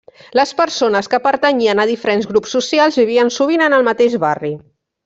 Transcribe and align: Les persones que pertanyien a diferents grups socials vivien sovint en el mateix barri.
Les 0.37 0.53
persones 0.61 1.09
que 1.11 1.19
pertanyien 1.27 1.83
a 1.83 1.87
diferents 1.91 2.27
grups 2.33 2.59
socials 2.59 2.99
vivien 3.05 3.35
sovint 3.39 3.69
en 3.69 3.79
el 3.81 3.91
mateix 3.93 4.23
barri. 4.27 4.57